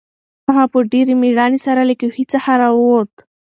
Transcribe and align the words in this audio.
هغه 0.47 0.63
په 0.71 0.79
ډېرې 0.91 1.13
مېړانې 1.21 1.59
سره 1.65 1.81
له 1.89 1.95
کوهي 1.99 2.25
څخه 2.33 2.51
راووت. 2.61 3.11